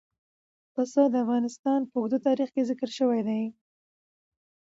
پسه 0.73 1.01
د 1.13 1.15
افغانستان 1.23 1.79
په 1.89 1.95
اوږده 1.99 2.19
تاریخ 2.27 2.49
کې 2.55 2.67
ذکر 2.69 2.89
شوي 2.97 3.21
دي. 3.27 3.41